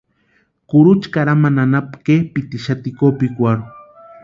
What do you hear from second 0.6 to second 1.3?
Kurucha